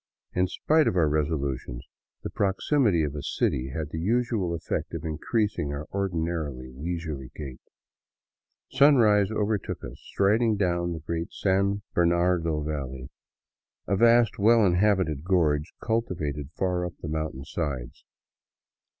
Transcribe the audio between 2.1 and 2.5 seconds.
the